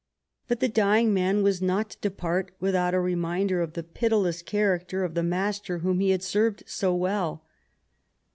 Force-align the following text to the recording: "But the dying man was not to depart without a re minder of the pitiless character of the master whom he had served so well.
"But 0.47 0.61
the 0.61 0.67
dying 0.67 1.13
man 1.13 1.43
was 1.43 1.61
not 1.61 1.91
to 1.91 1.97
depart 1.99 2.55
without 2.59 2.95
a 2.95 2.99
re 2.99 3.13
minder 3.13 3.61
of 3.61 3.73
the 3.73 3.83
pitiless 3.83 4.41
character 4.41 5.03
of 5.03 5.13
the 5.13 5.21
master 5.21 5.77
whom 5.85 5.99
he 5.99 6.09
had 6.09 6.23
served 6.23 6.63
so 6.65 6.95
well. 6.95 7.45